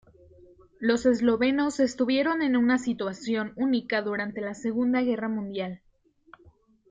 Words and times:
Los 0.79 1.05
eslovenos 1.05 1.79
estuvieron 1.79 2.41
en 2.41 2.57
una 2.57 2.79
situación 2.79 3.51
única 3.55 4.01
durante 4.01 4.41
la 4.41 4.55
Segunda 4.55 5.01
Guerra 5.03 5.29
Mundial. 5.29 5.83